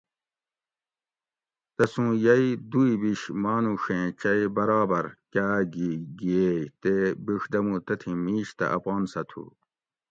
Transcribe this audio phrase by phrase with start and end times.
[1.75, 8.65] تسوں یئی دوئی بِیش مانوڛیں چئی برابر کاۤ گھی گیئے تے بِڛدمو تتھی مِیش تہ
[8.77, 9.43] اپانسہ تھو